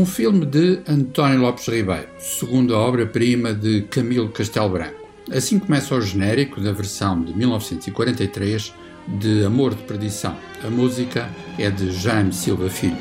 [0.00, 5.09] Um filme de António Lopes Ribeiro, segunda obra-prima de Camilo Castelo Branco.
[5.32, 8.74] Assim começa o genérico da versão de 1943
[9.06, 10.36] de Amor de Perdição.
[10.64, 11.28] A música
[11.58, 12.98] é de Jaime Silva Filho.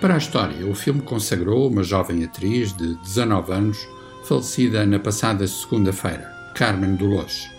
[0.00, 3.88] Para a história, o filme consagrou uma jovem atriz de 19 anos,
[4.24, 7.50] falecida na passada segunda-feira, Carmen Dolores.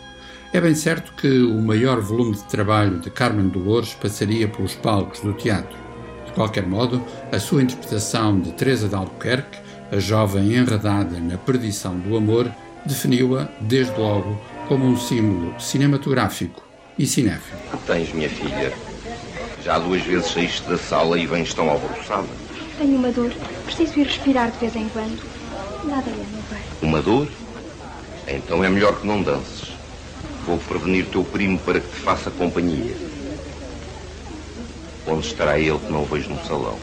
[0.53, 5.19] É bem certo que o maior volume de trabalho de Carmen Dolores passaria pelos palcos
[5.19, 5.87] do teatro
[6.37, 9.57] qualquer modo, a sua interpretação de Teresa de Albuquerque,
[9.91, 12.47] a jovem enredada na perdição do amor,
[12.87, 16.63] definiu-a, desde logo, como um símbolo cinematográfico
[16.97, 17.59] e cinéfilo.
[17.85, 18.73] Tens, minha filha.
[19.63, 22.27] Já duas vezes saíste da sala e vens tão alvoroçada.
[22.77, 23.31] Tenho uma dor.
[23.65, 25.21] Preciso ir respirar de vez em quando.
[25.83, 26.61] Nada é, meu pai.
[26.81, 27.27] Uma dor?
[28.27, 29.71] Então é melhor que não dances.
[30.45, 32.95] Vou prevenir teu primo para que te faça companhia.
[35.05, 36.77] Onde estará ele que não o vejo no salão?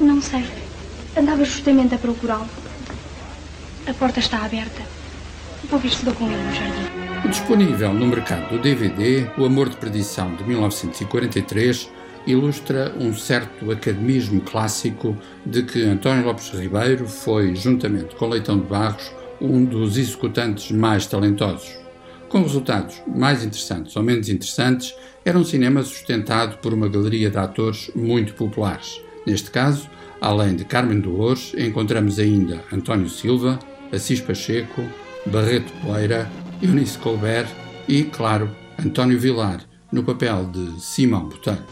[0.00, 0.44] Não sei.
[1.16, 2.48] Andava justamente a procurá-lo.
[3.84, 4.80] A porta está aberta.
[5.68, 7.28] Vou ver se dou com ele no jardim.
[7.28, 11.90] Disponível no mercado do DVD, O Amor de Perdição de 1943
[12.24, 18.66] ilustra um certo academismo clássico de que António Lopes Ribeiro foi, juntamente com Leitão de
[18.66, 19.10] Barros,
[19.40, 21.76] um dos executantes mais talentosos.
[22.28, 24.94] Com resultados mais interessantes ou menos interessantes,
[25.24, 29.00] era um cinema sustentado por uma galeria de atores muito populares.
[29.26, 33.58] Neste caso, além de Carmen Dolores, encontramos ainda António Silva,
[33.92, 34.82] Assis Pacheco,
[35.26, 36.28] Barreto Poeira,
[36.62, 37.48] Eunice Colbert
[37.86, 39.60] e, claro, António Vilar,
[39.92, 41.62] no papel de Simão Botelho.